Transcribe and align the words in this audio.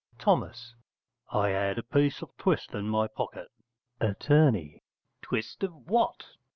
Th. 0.17 0.63
I 1.31 1.49
had 1.49 1.77
a 1.77 1.83
piece 1.83 2.23
of 2.23 2.35
twist 2.35 2.73
in 2.73 2.89
my 2.89 3.07
pocket. 3.07 3.49
Att. 3.99 4.31
Twist 5.21 5.61
of 5.61 5.75
what? 5.75 6.23